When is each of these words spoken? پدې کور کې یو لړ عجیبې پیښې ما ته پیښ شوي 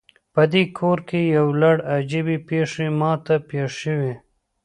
پدې 0.33 0.63
کور 0.77 0.97
کې 1.09 1.21
یو 1.35 1.47
لړ 1.61 1.75
عجیبې 1.95 2.37
پیښې 2.49 2.87
ما 2.99 3.11
ته 3.25 3.35
پیښ 3.49 3.69
شوي 3.83 4.13